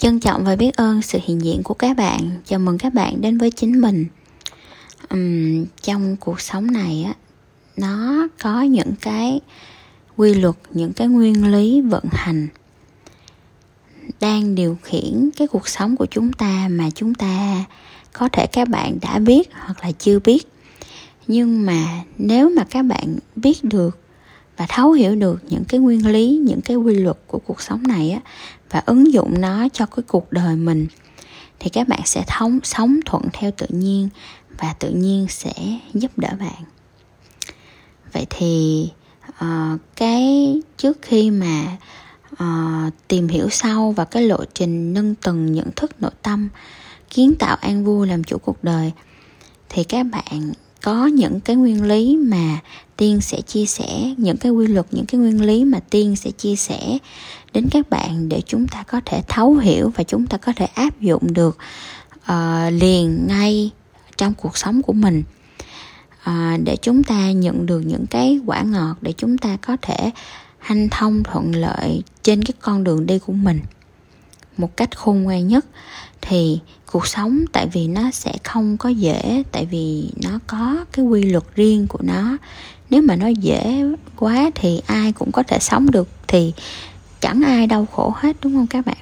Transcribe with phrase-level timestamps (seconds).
[0.00, 2.30] trân trọng và biết ơn sự hiện diện của các bạn.
[2.44, 4.06] Chào mừng các bạn đến với chính mình.
[5.14, 7.14] Uhm, trong cuộc sống này á
[7.76, 9.40] nó có những cái
[10.16, 12.48] quy luật những cái nguyên lý vận hành
[14.20, 17.64] đang điều khiển cái cuộc sống của chúng ta mà chúng ta
[18.12, 20.48] có thể các bạn đã biết hoặc là chưa biết.
[21.26, 23.98] Nhưng mà nếu mà các bạn biết được
[24.56, 27.82] và thấu hiểu được những cái nguyên lý những cái quy luật của cuộc sống
[27.82, 28.20] này á
[28.70, 30.86] và ứng dụng nó cho cái cuộc đời mình
[31.58, 34.08] thì các bạn sẽ thống sống thuận theo tự nhiên
[34.58, 35.52] và tự nhiên sẽ
[35.94, 36.62] giúp đỡ bạn.
[38.12, 38.88] Vậy thì
[39.28, 41.76] uh, cái trước khi mà
[42.32, 46.48] uh, tìm hiểu sâu và cái lộ trình nâng tầng nhận thức nội tâm
[47.10, 48.92] kiến tạo an vui làm chủ cuộc đời
[49.68, 52.58] thì các bạn có những cái nguyên lý mà
[52.96, 56.30] tiên sẽ chia sẻ những cái quy luật những cái nguyên lý mà tiên sẽ
[56.30, 56.98] chia sẻ
[57.52, 60.66] đến các bạn để chúng ta có thể thấu hiểu và chúng ta có thể
[60.66, 61.58] áp dụng được
[62.32, 63.70] uh, liền ngay
[64.16, 65.22] trong cuộc sống của mình.
[66.30, 70.10] Uh, để chúng ta nhận được những cái quả ngọt để chúng ta có thể
[70.58, 73.60] hanh thông thuận lợi trên cái con đường đi của mình
[74.56, 75.66] một cách khôn ngoan nhất
[76.20, 76.58] thì
[76.92, 81.22] cuộc sống tại vì nó sẽ không có dễ tại vì nó có cái quy
[81.22, 82.36] luật riêng của nó.
[82.90, 83.84] Nếu mà nó dễ
[84.16, 86.52] quá thì ai cũng có thể sống được thì
[87.20, 88.96] chẳng ai đau khổ hết đúng không các bạn?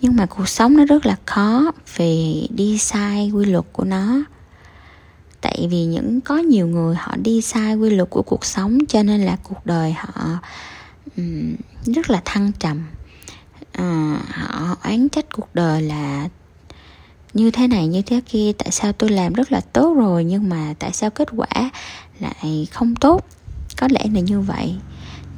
[0.00, 4.24] Nhưng mà cuộc sống nó rất là khó vì đi sai quy luật của nó.
[5.40, 9.02] Tại vì những có nhiều người họ đi sai quy luật của cuộc sống cho
[9.02, 10.38] nên là cuộc đời họ
[11.16, 12.82] um, rất là thăng trầm.
[13.72, 16.28] À, họ oán trách cuộc đời là
[17.34, 18.52] như thế này như thế kia.
[18.58, 21.70] Tại sao tôi làm rất là tốt rồi nhưng mà tại sao kết quả
[22.20, 23.24] lại không tốt?
[23.76, 24.74] Có lẽ là như vậy.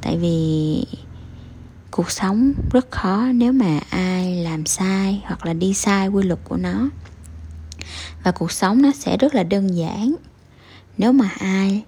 [0.01, 0.85] Tại vì
[1.95, 6.39] cuộc sống rất khó nếu mà ai làm sai hoặc là đi sai quy luật
[6.43, 6.89] của nó.
[8.23, 10.15] Và cuộc sống nó sẽ rất là đơn giản
[10.97, 11.83] nếu mà ai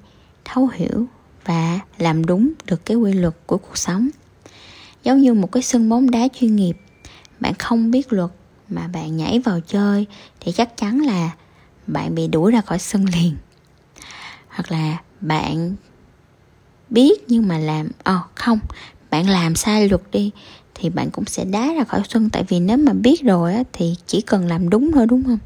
[0.46, 1.06] thấu hiểu
[1.46, 4.10] và làm đúng được cái quy luật của cuộc sống.
[5.04, 6.78] Giống như một cái sân bóng đá chuyên nghiệp
[7.40, 8.32] bạn không biết luật
[8.70, 10.06] mà bạn nhảy vào chơi
[10.40, 11.32] thì chắc chắn là
[11.88, 13.36] bạn bị đuổi ra khỏi sân liền.
[14.48, 15.76] Hoặc là bạn
[16.90, 18.60] biết nhưng mà làm ờ oh, không
[19.16, 20.32] bạn làm sai luật đi
[20.76, 22.30] thì bạn cũng sẽ đá ra khỏi sân.
[22.30, 25.38] Tại vì nếu mà biết rồi á, thì chỉ cần làm đúng thôi đúng không?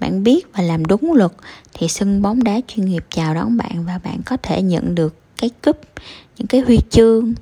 [0.00, 1.32] Bạn biết và làm đúng luật
[1.74, 5.14] thì sân bóng đá chuyên nghiệp chào đón bạn và bạn có thể nhận được
[5.36, 5.80] cái cúp
[6.38, 7.34] những cái huy chương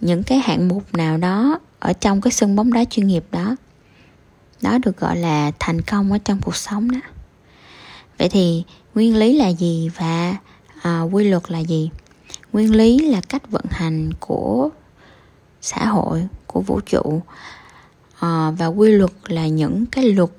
[0.00, 3.56] những cái hạng mục nào đó ở trong cái sân bóng đá chuyên nghiệp đó.
[4.62, 7.00] Đó được gọi là thành công ở trong cuộc sống đó.
[8.18, 10.36] Vậy thì nguyên lý là gì và
[10.82, 11.90] à, quy luật là gì?
[12.52, 14.70] Nguyên lý là cách vận hành của
[15.60, 17.22] xã hội của vũ trụ.
[18.18, 20.30] À, và quy luật là những cái luật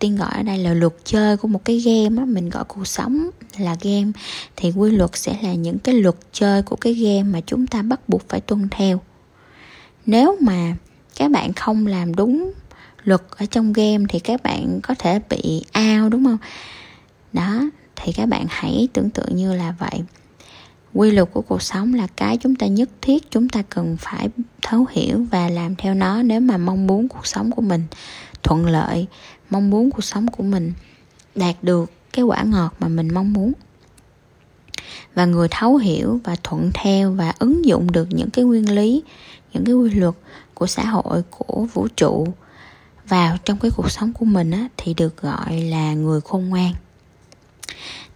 [0.00, 2.86] tiên gọi ở đây là luật chơi của một cái game á mình gọi cuộc
[2.86, 4.10] sống là game.
[4.56, 7.82] Thì quy luật sẽ là những cái luật chơi của cái game mà chúng ta
[7.82, 9.00] bắt buộc phải tuân theo.
[10.06, 10.76] Nếu mà
[11.16, 12.52] các bạn không làm đúng
[13.04, 16.38] luật ở trong game thì các bạn có thể bị ao đúng không?
[17.32, 17.60] Đó
[17.96, 20.02] thì các bạn hãy tưởng tượng như là vậy
[20.94, 24.28] quy luật của cuộc sống là cái chúng ta nhất thiết chúng ta cần phải
[24.62, 27.84] thấu hiểu và làm theo nó nếu mà mong muốn cuộc sống của mình
[28.42, 29.06] thuận lợi
[29.50, 30.72] mong muốn cuộc sống của mình
[31.34, 33.52] đạt được cái quả ngọt mà mình mong muốn.
[35.14, 39.02] Và người thấu hiểu và thuận theo và ứng dụng được những cái nguyên lý
[39.52, 40.14] những cái quy luật
[40.54, 42.26] của xã hội của vũ trụ
[43.08, 46.72] vào trong cái cuộc sống của mình á, thì được gọi là người khôn ngoan.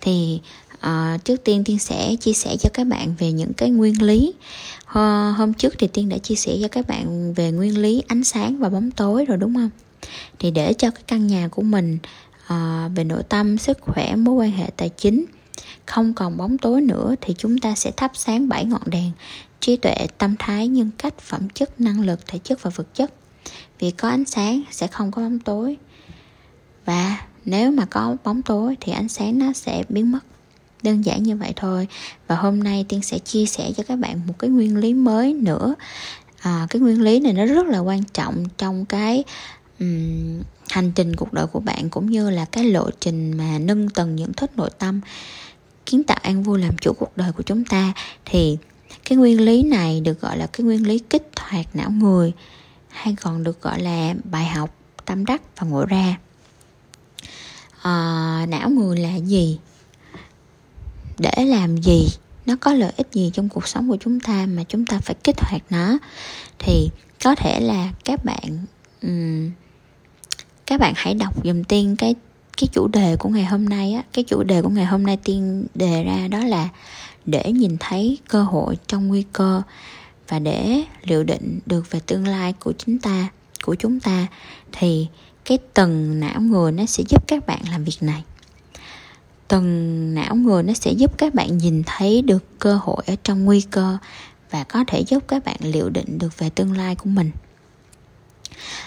[0.01, 0.41] Thì
[0.85, 4.35] à, trước tiên tiên sẽ chia sẻ cho các bạn về những cái nguyên lý.
[4.87, 8.25] À, hôm trước thì tiên đã chia sẻ cho các bạn về nguyên lý ánh
[8.25, 9.71] sáng và bóng tối rồi đúng không?
[10.39, 11.99] Thì để cho cái căn nhà của mình
[12.47, 15.25] à, về nội tâm sức khỏe mối quan hệ tài chính
[15.87, 19.11] không còn bóng tối nữa thì chúng ta sẽ thắp sáng bảy ngọn đèn
[19.61, 23.15] trí tuệ tâm thái nhân cách phẩm chất năng lực thể chất và vật chất.
[23.79, 25.77] Vì có ánh sáng sẽ không có bóng tối.
[26.85, 30.21] Và nếu mà có bóng tối thì ánh sáng nó sẽ biến mất
[30.85, 31.89] đơn giản như vậy thôi.
[32.27, 35.35] Và hôm nay tiên sẽ chia sẻ cho các bạn một cái nguyên lý mới
[35.35, 35.75] nữa.
[36.41, 39.25] À, cái nguyên lý này nó rất là quan trọng trong cái
[39.81, 43.89] um, hành trình cuộc đời của bạn cũng như là cái lộ trình mà nâng
[43.89, 45.01] tầng nhận thức nội tâm
[45.87, 47.93] kiến tạo an vui làm chủ cuộc đời của chúng ta.
[48.25, 48.57] Thì
[49.05, 52.33] cái nguyên lý này được gọi là cái nguyên lý kích hoạt não người
[52.89, 56.17] hay còn được gọi là bài học tâm đắc và ngộ ra.
[57.83, 59.59] À, não người là gì?
[61.19, 62.09] Để làm gì
[62.47, 65.15] nó có lợi ích gì trong cuộc sống của chúng ta mà chúng ta phải
[65.25, 65.99] kích hoạt nó.
[66.59, 66.91] Thì
[67.25, 68.59] có thể là các bạn
[69.03, 69.51] um,
[70.67, 72.15] các bạn hãy đọc dùm tiên cái
[72.57, 74.03] cái chủ đề của ngày hôm nay á.
[74.13, 76.69] Cái chủ đề của ngày hôm nay tiên đề ra đó là
[77.27, 79.63] để nhìn thấy cơ hội trong nguy cơ
[80.29, 83.29] và để liệu định được về tương lai của chính ta
[83.65, 84.27] của chúng ta.
[84.73, 85.07] Thì
[85.45, 88.23] cái tầng não người nó sẽ giúp các bạn làm việc này
[89.49, 93.45] tầng não người nó sẽ giúp các bạn nhìn thấy được cơ hội ở trong
[93.45, 93.99] nguy cơ
[94.51, 97.31] và có thể giúp các bạn liệu định được về tương lai của mình.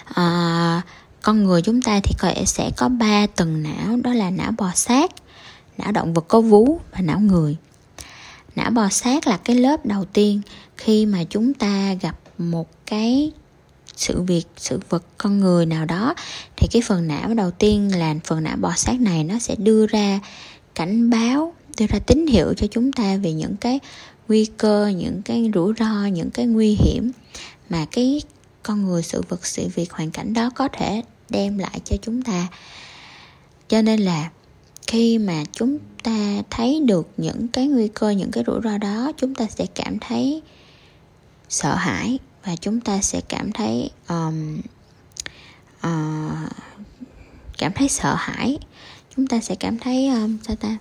[0.04, 0.82] À,
[1.22, 4.70] con người chúng ta thì có sẽ có ba tầng não đó là não bò
[4.74, 5.10] sát
[5.78, 7.56] não động vật có vú và não người.
[8.56, 10.40] Não bò sát là cái lớp đầu tiên
[10.76, 13.32] khi mà chúng ta gặp một cái
[13.98, 16.14] sự việc, sự vật, con người nào đó,
[16.56, 19.86] thì cái phần não đầu tiên là phần não bò sát này nó sẽ đưa
[19.86, 20.20] ra
[20.74, 23.80] cảnh báo, đưa ra tín hiệu cho chúng ta về những cái
[24.28, 27.10] nguy cơ, những cái rủi ro, những cái nguy hiểm
[27.70, 28.22] mà cái
[28.62, 32.22] con người, sự vật, sự việc, hoàn cảnh đó có thể đem lại cho chúng
[32.22, 32.46] ta.
[33.68, 34.30] Cho nên là
[34.86, 39.12] khi mà chúng ta thấy được những cái nguy cơ, những cái rủi ro đó,
[39.16, 40.42] chúng ta sẽ cảm thấy
[41.48, 42.18] sợ hãi
[42.48, 44.60] và chúng ta sẽ cảm thấy um,
[45.76, 46.52] uh,
[47.58, 48.58] cảm thấy sợ hãi.
[49.16, 50.76] Chúng ta sẽ cảm thấy um, sao ta?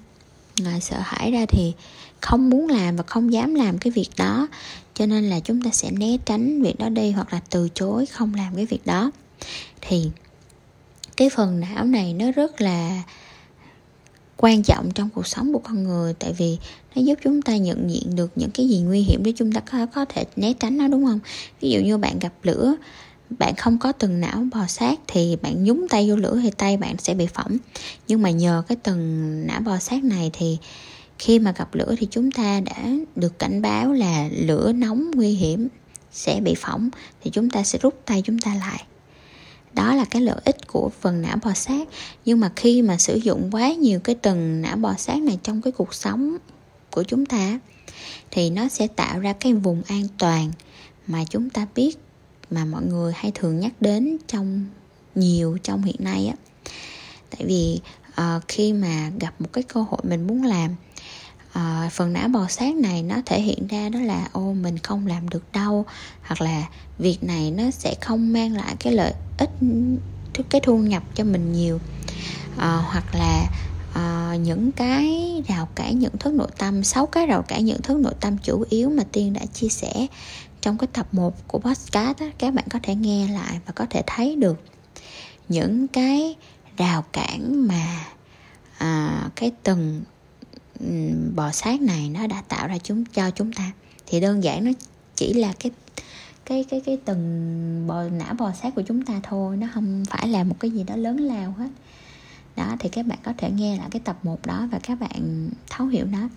[0.60, 1.74] Ngoài sợ hãi ra thì
[2.22, 4.48] không muốn làm và không dám làm cái việc đó.
[4.94, 8.06] Cho nên là chúng ta sẽ né tránh việc đó đi hoặc là từ chối
[8.06, 9.12] không làm cái việc đó.
[9.82, 10.10] Thì
[11.18, 13.04] cái phần não này nó rất là
[14.38, 16.58] quan trọng trong cuộc sống của con người tại vì
[16.96, 19.60] nó giúp chúng ta nhận diện được những cái gì nguy hiểm để chúng ta
[19.60, 21.20] có, có thể né tránh nó đúng không?
[21.62, 22.76] Ví dụ như bạn gặp lửa
[23.30, 26.78] bạn không có từng não bò sát thì bạn nhúng tay vô lửa thì tay
[26.78, 27.58] bạn sẽ bị phỏng.
[28.08, 30.58] Nhưng mà nhờ cái từng não bò sát này thì
[31.20, 35.30] khi mà gặp lửa thì chúng ta đã được cảnh báo là lửa nóng nguy
[35.30, 35.68] hiểm
[36.12, 36.90] sẽ bị phỏng
[37.24, 38.84] thì chúng ta sẽ rút tay chúng ta lại
[39.78, 41.88] đó là cái lợi ích của phần não bò sát.
[42.26, 45.62] Nhưng mà khi mà sử dụng quá nhiều cái tầng não bò sát này trong
[45.62, 46.38] cái cuộc sống
[46.92, 47.60] của chúng ta
[48.32, 50.52] thì nó sẽ tạo ra cái vùng an toàn
[51.08, 51.98] mà chúng ta biết
[52.52, 54.66] mà mọi người hay thường nhắc đến trong
[55.16, 56.36] nhiều trong hiện nay á.
[57.30, 57.80] Tại vì
[58.22, 60.76] uh, khi mà gặp một cái cơ hội mình muốn làm
[61.58, 65.08] à, phần não bò sát này nó thể hiện ra đó là ô mình không
[65.08, 65.86] làm được đâu
[66.22, 66.64] hoặc là
[67.00, 69.50] việc này nó sẽ không mang lại cái lợi ích
[70.50, 71.80] cái thu nhập cho mình nhiều.
[72.58, 73.48] À, hoặc là
[73.94, 77.98] à, những cái rào cản nhận thức nội tâm sáu cái rào cản nhận thức
[77.98, 80.08] nội tâm chủ yếu mà tiên đã chia sẻ
[80.62, 83.86] trong cái tập 1 của podcast đó, các bạn có thể nghe lại và có
[83.90, 84.62] thể thấy được.
[85.50, 86.36] Những cái
[86.78, 88.06] rào cản mà
[88.78, 90.02] à, cái từng
[90.80, 90.86] Ừ,
[91.36, 93.72] bò sát này nó đã tạo ra chúng cho chúng ta.
[94.08, 94.72] Thì đơn giản nó
[95.16, 95.72] chỉ là cái
[96.46, 100.28] cái cái cái từng bò não bò sát của chúng ta thôi nó không phải
[100.28, 101.70] là một cái gì đó lớn lao hết.
[102.56, 105.50] Đó thì các bạn có thể nghe lại cái tập 1 đó và các bạn
[105.70, 106.30] thấu hiểu nó.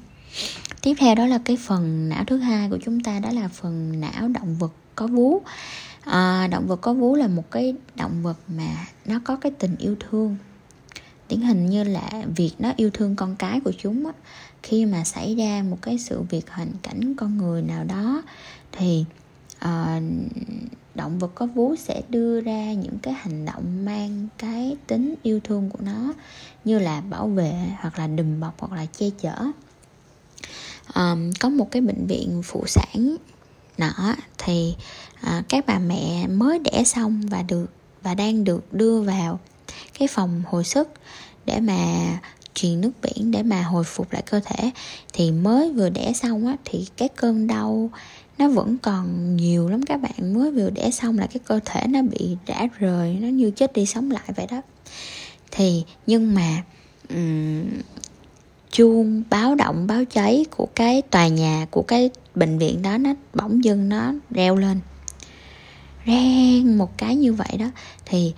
[0.82, 4.00] Tiếp theo đó là cái phần não thứ hai của chúng ta đó là phần
[4.00, 5.43] não động vật có vú.
[6.04, 9.76] À, động vật có vú là một cái động vật mà nó có cái tình
[9.76, 10.36] yêu thương
[11.31, 14.12] điển hình như là việc nó yêu thương con cái của chúng á,
[14.62, 18.23] khi mà xảy ra một cái sự việc hoàn cảnh con người nào đó
[18.73, 19.05] thì
[19.65, 20.03] uh,
[20.94, 25.41] động vật có vú sẽ đưa ra những cái hành động mang cái tính yêu
[25.44, 26.15] thương của nó
[26.65, 29.37] như là bảo vệ hoặc là đùm bọc hoặc là che chở.
[30.94, 33.17] Um, có một cái bệnh viện phụ sản
[33.79, 34.75] nọ thì
[35.27, 37.67] uh, các bà mẹ mới đẻ xong và được
[38.03, 39.41] và đang được đưa vào
[40.00, 40.88] cái phòng hồi sức
[41.46, 41.76] để mà
[42.54, 44.70] truyền nước biển để mà hồi phục lại cơ thể.
[45.12, 47.90] Thì mới vừa đẻ xong á thì cái cơn đau
[48.38, 50.34] nó vẫn còn nhiều lắm các bạn.
[50.34, 53.72] Mới vừa đẻ xong là cái cơ thể nó bị rã rời nó như chết
[53.72, 54.62] đi sống lại vậy đó.
[55.50, 56.62] Thì nhưng mà
[57.10, 57.64] um,
[58.70, 63.14] chuông báo động báo cháy của cái tòa nhà của cái bệnh viện đó nó
[63.34, 64.80] bỗng dưng nó reo lên.
[66.06, 67.66] Reng một cái như vậy đó.
[68.06, 68.32] Thì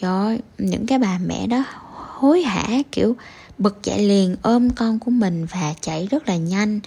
[0.00, 3.16] cho những cái bà mẹ đó hối hả, kiểu,
[3.58, 6.80] bực chạy liền ôm con của mình và chạy rất là nhanh,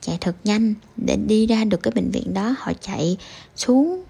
[0.00, 3.16] chạy thật nhanh để đi ra được cái bệnh viện đó họ chạy
[3.56, 4.02] xuống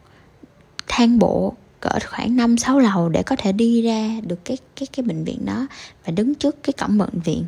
[0.88, 4.86] thang bộ cỡ khoảng 5 6 lầu để có thể đi ra được cái cái
[4.92, 5.66] cái bệnh viện đó
[6.04, 7.44] và đứng trước cái cổng bệnh viện.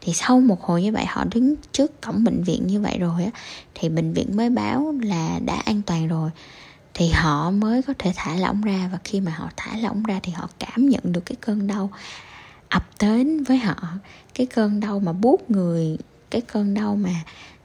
[0.00, 3.24] Thì sau một hồi như vậy họ đứng trước cổng bệnh viện như vậy rồi
[3.24, 3.30] á,
[3.74, 6.30] thì bệnh viện mới báo là đã an toàn rồi
[6.94, 8.88] thì họ mới có thể thả lỏng ra.
[8.92, 11.90] Và khi mà họ thả lỏng ra thì họ cảm nhận được cái cơn đau
[12.68, 13.76] ập đến với họ.
[14.34, 15.98] Cái cơn đau mà buốt người,
[16.30, 17.14] cái cơn đau mà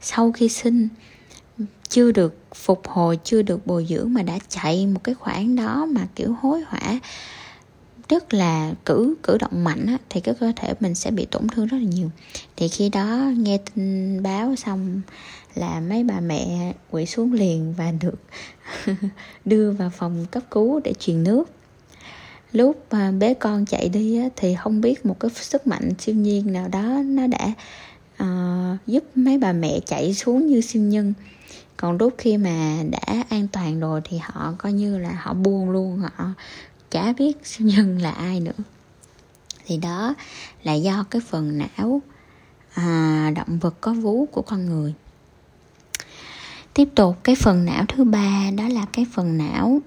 [0.01, 0.87] sau khi sinh
[1.89, 5.85] chưa được phục hồi, chưa được bồi dưỡng mà đã chạy một cái khoảng đó
[5.85, 6.99] mà kiểu hối hả
[8.09, 11.47] rất là cử cử động mạnh á, thì cái cơ thể mình sẽ bị tổn
[11.47, 12.09] thương rất là nhiều.
[12.55, 15.01] Thì khi đó nghe tin báo xong
[15.55, 18.19] là mấy bà mẹ quỵ xuống liền và được
[19.45, 21.43] đưa vào phòng cấp cứu để truyền nước.
[22.51, 26.15] Lúc mà bé con chạy đi á, thì không biết một cái sức mạnh siêu
[26.15, 27.51] nhiên nào đó nó đã
[28.23, 31.13] uh, giúp mấy bà mẹ chạy xuống như siêu nhân.
[31.77, 35.69] Còn lúc khi mà đã an toàn rồi thì họ coi như là họ buông
[35.69, 36.33] luôn họ
[36.91, 38.63] chả biết siêu nhân là ai nữa.
[39.65, 40.15] Thì đó
[40.63, 42.01] là do cái phần não
[42.73, 44.93] à, động vật có vú của con người.
[46.73, 49.79] Tiếp tục cái phần não thứ ba đó là cái phần não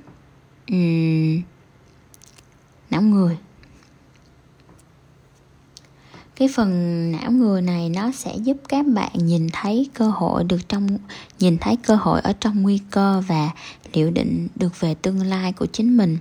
[0.70, 1.42] um,
[2.90, 3.38] não người.
[6.36, 10.68] Cái phần não người này nó sẽ giúp các bạn nhìn thấy cơ hội được
[10.68, 10.98] trong
[11.38, 13.50] nhìn thấy cơ hội ở trong nguy cơ và
[13.92, 16.18] liệu định được về tương lai của chính mình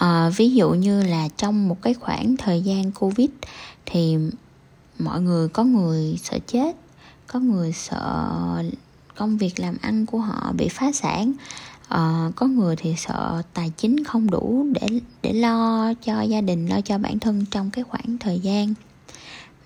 [0.00, 3.28] à, ví dụ như là trong một cái khoảng thời gian covid
[3.86, 4.16] thì
[4.98, 6.76] mọi người có người sợ chết
[7.26, 8.62] có người sợ
[9.16, 11.32] công việc làm ăn của họ bị phá sản
[11.88, 16.66] à, có người thì sợ tài chính không đủ để để lo cho gia đình
[16.66, 18.74] lo cho bản thân trong cái khoảng thời gian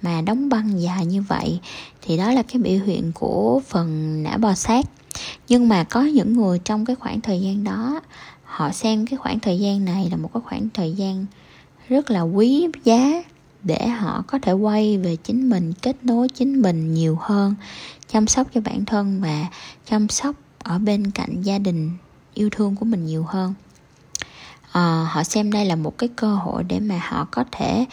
[0.05, 1.61] mà đóng băng dài như vậy.
[2.03, 4.87] Thì đó là cái biểu hiện của phần não bò sát.
[5.49, 8.01] Nhưng mà có những người trong cái khoảng thời gian đó
[8.55, 11.27] họ xem cái khoảng thời gian này là một cái khoảng thời gian
[11.89, 13.23] rất là quý giá
[13.63, 17.55] để họ có thể quay về chính mình kết nối chính mình nhiều hơn
[18.09, 19.47] chăm sóc cho bản thân và
[19.91, 21.91] chăm sóc ở bên cạnh gia đình
[22.35, 23.55] yêu thương của mình nhiều hơn.
[24.73, 27.85] À, họ xem đây là một cái cơ hội để mà họ có thể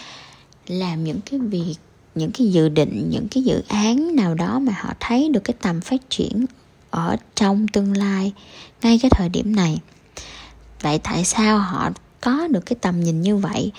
[0.68, 1.75] làm những cái việc
[2.15, 5.56] những cái dự định những cái dự án nào đó mà họ thấy được cái
[5.62, 6.46] tầm phát triển
[6.89, 8.34] ở trong tương lai
[8.82, 9.80] ngay cái thời điểm này
[10.81, 11.89] vậy tại sao họ
[12.21, 13.71] có được cái tầm nhìn như vậy?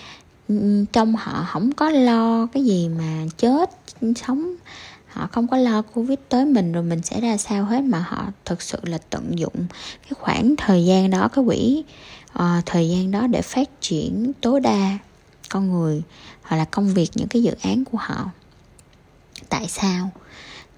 [0.49, 3.71] Ừ, trong họ không có lo cái gì mà chết
[4.17, 4.55] sống.
[5.07, 8.27] Họ không có lo covid tới mình rồi mình sẽ ra sao hết mà họ
[8.45, 9.67] thực sự là tận dụng
[10.03, 11.85] cái khoảng thời gian đó cái quỹ
[12.39, 14.99] uh, thời gian đó để phát triển tối đa
[15.49, 16.03] con người
[16.43, 18.31] hoặc là công việc những cái dự án của họ.
[19.49, 20.11] Tại sao?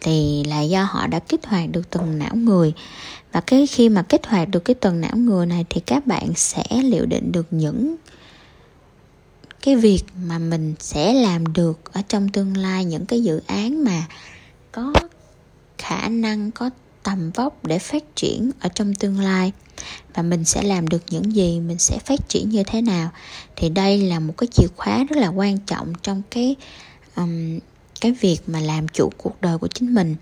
[0.05, 2.73] Thì là do họ đã kích hoạt được tuần não người.
[3.33, 6.33] Và cái khi mà kích hoạt được cái tuần não người này thì các bạn
[6.37, 7.97] sẽ liệu định được những
[9.63, 13.85] cái việc mà mình sẽ làm được ở trong tương lai những cái dự án
[13.85, 14.05] mà
[14.73, 14.93] có
[15.79, 16.71] khả năng có
[17.03, 19.53] tầm vóc để phát triển ở trong tương lai.
[20.15, 23.11] Và mình sẽ làm được những gì mình sẽ phát triển như thế nào.
[23.57, 26.57] Thì đây là một cái chìa khóa rất là quan trọng trong cái
[27.17, 27.59] um,
[28.01, 30.17] cái việc mà làm chủ cuộc đời của chính mình.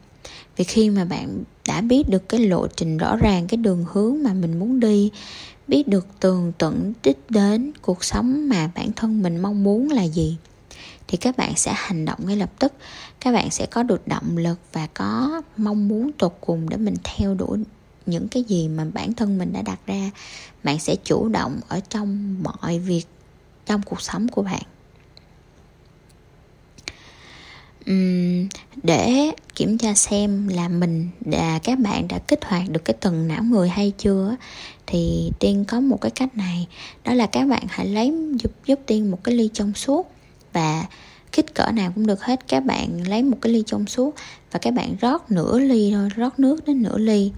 [0.57, 4.23] Vì khi mà bạn đã biết được cái lộ trình rõ ràng, cái đường hướng
[4.23, 5.11] mà mình muốn đi,
[5.69, 10.02] biết được tường tận đích đến cuộc sống mà bản thân mình mong muốn là
[10.02, 10.37] gì,
[11.09, 12.73] thì các bạn sẽ hành động ngay lập tức.
[13.21, 16.95] Các bạn sẽ có được động lực và có mong muốn tột cùng để mình
[17.05, 17.59] theo đuổi
[18.07, 20.11] những cái gì mà bản thân mình đã đặt ra.
[20.64, 23.05] Bạn sẽ chủ động ở trong mọi việc,
[23.67, 24.62] trong cuộc sống của bạn.
[27.91, 28.49] Uhm,
[28.83, 33.29] để kiểm tra xem là mình và các bạn đã kích hoạt được cái tầng
[33.29, 34.37] não người hay chưa
[34.87, 36.67] thì tiên có một cái cách này
[37.05, 40.12] đó là các bạn hãy lấy giúp giúp tiên một cái ly trong suốt
[40.53, 40.85] và
[41.33, 42.49] kích cỡ nào cũng được hết.
[42.49, 44.15] Các bạn lấy một cái ly trong suốt
[44.53, 47.33] và các bạn rót nửa ly thôi rót nước đến nửa ly.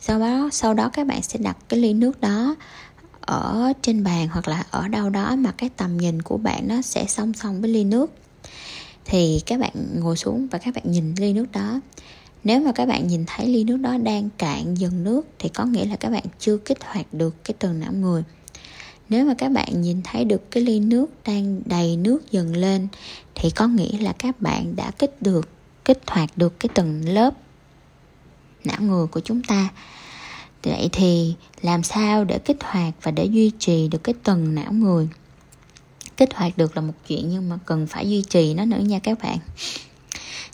[0.00, 2.56] Sau đó sau đó các bạn sẽ đặt cái ly nước đó
[3.20, 6.82] ở trên bàn hoặc là ở đâu đó mà cái tầm nhìn của bạn nó
[6.82, 8.10] sẽ song song với ly nước
[9.04, 11.80] thì các bạn ngồi xuống và các bạn nhìn ly nước đó.
[12.44, 15.64] Nếu mà các bạn nhìn thấy ly nước đó đang cạn dần nước thì có
[15.64, 18.22] nghĩa là các bạn chưa kích hoạt được cái tầng não người.
[19.08, 22.88] Nếu mà các bạn nhìn thấy được cái ly nước đang đầy nước dần lên
[23.34, 25.48] thì có nghĩa là các bạn đã kích được,
[25.84, 27.34] kích hoạt được cái tầng lớp
[28.64, 29.68] não người của chúng ta.
[30.62, 34.72] Vậy thì làm sao để kích hoạt và để duy trì được cái tầng não
[34.72, 35.08] người?
[36.16, 38.98] Kích hoạt được là một chuyện nhưng mà cần phải duy trì nó nữa nha
[38.98, 39.38] các bạn.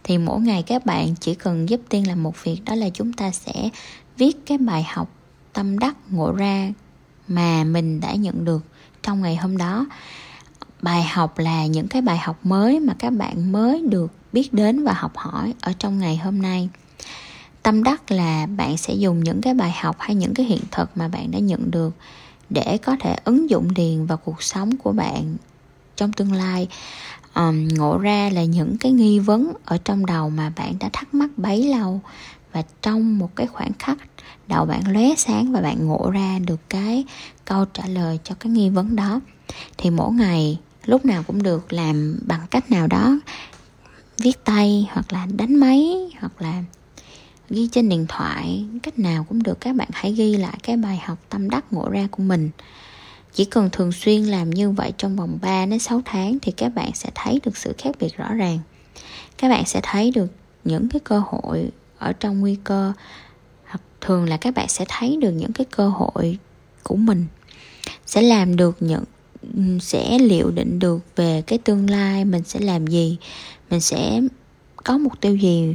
[0.05, 3.13] Thì mỗi ngày các bạn chỉ cần giúp tiên làm một việc, đó là chúng
[3.13, 3.71] ta sẽ
[4.17, 5.11] viết cái bài học
[5.53, 6.73] tâm đắc ngộ ra
[7.29, 8.63] mà mình đã nhận được
[9.03, 9.87] trong ngày hôm đó.
[10.83, 14.85] Bài học là những cái bài học mới mà các bạn mới được biết đến
[14.85, 16.69] và học hỏi ở trong ngày hôm nay.
[17.63, 20.97] Tâm đắc là bạn sẽ dùng những cái bài học hay những cái hiện thực
[20.97, 21.95] mà bạn đã nhận được
[22.51, 25.37] để có thể ứng dụng điền vào cuộc sống của bạn
[25.97, 26.69] trong tương lai.
[27.35, 31.15] Um, ngộ ra là những cái nghi vấn ở trong đầu mà bạn đã thắc
[31.15, 32.01] mắc bấy lâu.
[32.53, 33.99] Và trong một cái khoảnh khắc
[34.47, 37.05] đầu bạn lóe sáng và bạn ngộ ra được cái
[37.45, 39.21] câu trả lời cho cái nghi vấn đó.
[39.79, 43.19] Thì mỗi ngày lúc nào cũng được làm bằng cách nào đó
[44.19, 46.63] viết tay hoặc là đánh máy hoặc là
[47.51, 48.65] ghi trên điện thoại.
[48.83, 51.89] Cách nào cũng được các bạn hãy ghi lại cái bài học tâm đắc ngộ
[51.89, 52.51] ra của mình.
[53.33, 56.69] Chỉ cần thường xuyên làm như vậy trong vòng 3 đến 6 tháng thì các
[56.69, 58.59] bạn sẽ thấy được sự khác biệt rõ ràng.
[59.39, 60.33] Các bạn sẽ thấy được
[60.65, 62.93] những cái cơ hội ở trong nguy cơ.
[63.67, 66.39] Hoặc thường là các bạn sẽ thấy được những cái cơ hội
[66.83, 67.27] của mình.
[68.07, 69.05] Sẽ làm được những,
[69.81, 73.17] sẽ liệu định được về cái tương lai mình sẽ làm gì.
[73.71, 74.21] Mình sẽ
[74.77, 75.75] có mục tiêu gì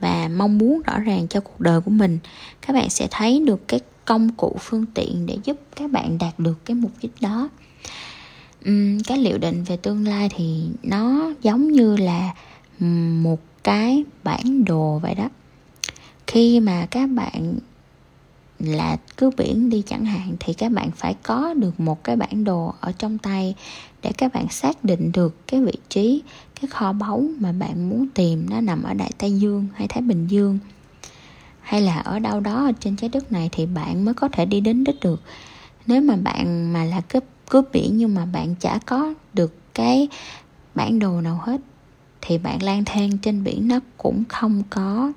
[0.00, 2.18] và mong muốn rõ ràng cho cuộc đời của mình.
[2.66, 6.38] Các bạn sẽ thấy được cái công cụ phương tiện để giúp các bạn đạt
[6.38, 7.48] được cái mục đích đó.
[8.68, 12.34] Uhm, cái liệu định về tương lai thì nó giống như là
[13.22, 15.28] một cái bản đồ vậy đó.
[16.26, 17.54] Khi mà các bạn
[18.58, 22.44] là cứ biển đi chẳng hạn thì các bạn phải có được một cái bản
[22.44, 23.54] đồ ở trong tay
[24.04, 26.22] để các bạn xác định được cái vị trí,
[26.60, 30.02] cái kho báu mà bạn muốn tìm nó nằm ở đại tây dương hay thái
[30.02, 30.58] bình dương.
[31.60, 34.60] Hay là ở đâu đó trên trái đất này thì bạn mới có thể đi
[34.60, 35.22] đến đích được.
[35.86, 40.08] Nếu mà bạn mà là cướp cướp biển nhưng mà bạn chả có được cái
[40.74, 41.60] bản đồ nào hết,
[42.20, 45.12] thì bạn lang thang trên biển nó cũng không có,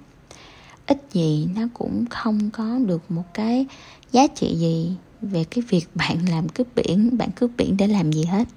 [0.88, 3.66] ít gì nó cũng không có được một cái
[4.12, 4.92] giá trị gì
[5.22, 8.48] về cái việc bạn làm cướp biển, bạn cướp biển để làm gì hết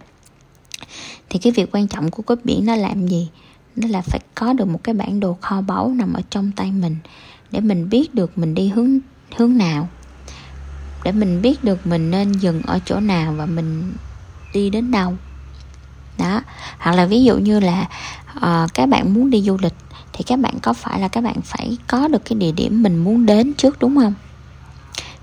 [1.28, 3.28] thì cái việc quan trọng của cốt biển nó làm gì?
[3.76, 6.72] Nó là phải có được một cái bản đồ kho báu nằm ở trong tay
[6.72, 6.96] mình
[7.50, 8.98] để mình biết được mình đi hướng
[9.36, 9.88] hướng nào.
[11.04, 13.92] Để mình biết được mình nên dừng ở chỗ nào và mình
[14.54, 15.16] đi đến đâu.
[16.18, 16.42] Đó.
[16.78, 17.88] Hoặc là ví dụ như là
[18.36, 19.74] uh, các bạn muốn đi du lịch
[20.12, 22.96] thì các bạn có phải là các bạn phải có được cái địa điểm mình
[22.96, 24.14] muốn đến trước đúng không?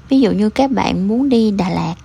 [0.10, 1.96] Ví dụ như các bạn muốn đi đà lạt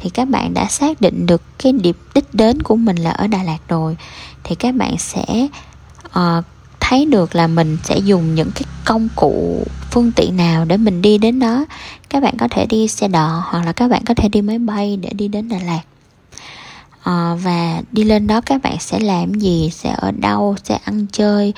[0.00, 3.26] thì các bạn đã xác định được cái điểm đích đến của mình là ở
[3.26, 3.96] đà lạt rồi.
[4.44, 5.48] Thì các bạn sẽ
[6.06, 6.44] uh,
[6.80, 11.02] thấy được là mình sẽ dùng những cái công cụ phương tiện nào để mình
[11.02, 11.66] đi đến đó.
[12.08, 14.58] Các bạn có thể đi xe đò hoặc là các bạn có thể đi máy
[14.58, 15.80] bay để đi đến đà lạt.
[17.02, 19.70] À, và đi lên đó các bạn sẽ làm gì?
[19.72, 20.56] Sẽ ở đâu?
[20.64, 21.54] Sẽ ăn chơi?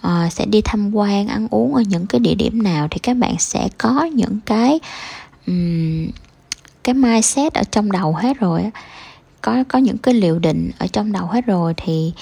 [0.00, 2.88] À, sẽ đi tham quan ăn uống ở những cái địa điểm nào?
[2.90, 4.80] Thì các bạn sẽ có những cái
[5.46, 6.06] um,
[6.86, 8.70] cái mindset ở trong đầu hết rồi
[9.40, 12.12] có có những cái liệu định ở trong đầu hết rồi thì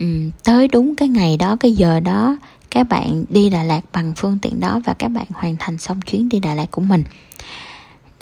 [0.00, 2.36] um, tới đúng cái ngày đó cái giờ đó
[2.70, 6.00] các bạn đi Đà Lạt bằng phương tiện đó và các bạn hoàn thành xong
[6.00, 7.04] chuyến đi Đà Lạt của mình.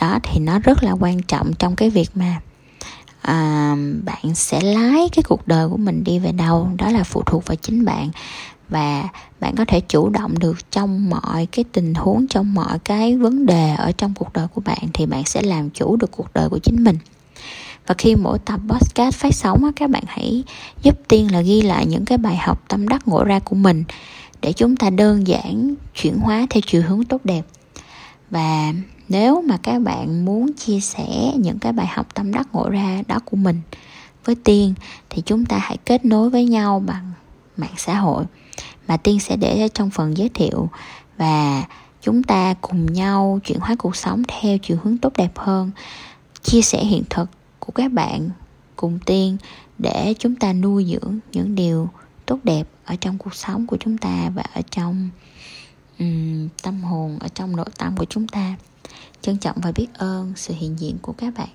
[0.00, 2.40] Đó thì nó rất là quan trọng trong cái việc mà
[3.30, 6.68] à, bạn sẽ lái cái cuộc đời của mình đi về đâu?
[6.78, 8.10] Đó là phụ thuộc vào chính bạn.
[8.68, 9.08] Và
[9.40, 13.46] bạn có thể chủ động được trong mọi cái tình huống trong mọi cái vấn
[13.46, 16.48] đề ở trong cuộc đời của bạn thì bạn sẽ làm chủ được cuộc đời
[16.48, 16.98] của chính mình.
[17.86, 20.44] Và khi mỗi tập podcast phát sóng các bạn hãy
[20.82, 23.84] giúp tiên là ghi lại những cái bài học tâm đắc ngộ ra của mình
[24.40, 27.42] để chúng ta đơn giản chuyển hóa theo chiều hướng tốt đẹp.
[28.30, 28.72] Và
[29.10, 33.02] nếu mà các bạn muốn chia sẻ những cái bài học tâm đắc ngộ ra
[33.08, 33.60] đó của mình
[34.24, 34.74] với tiên
[35.10, 37.12] thì chúng ta hãy kết nối với nhau bằng
[37.56, 38.24] mạng xã hội
[38.88, 40.68] mà tiên sẽ để trong phần giới thiệu.
[41.16, 41.64] Và
[42.02, 45.70] chúng ta cùng nhau chuyển hóa cuộc sống theo chiều hướng tốt đẹp hơn.
[46.42, 48.30] Chia sẻ hiện thực của các bạn
[48.76, 49.36] cùng tiên
[49.78, 51.88] để chúng ta nuôi dưỡng những điều
[52.26, 55.08] tốt đẹp ở trong cuộc sống của chúng ta và ở trong
[55.98, 58.56] um, tâm hồn ở trong nội tâm của chúng ta
[59.22, 61.48] trân trọng và biết ơn sự hiện diện của các bạn.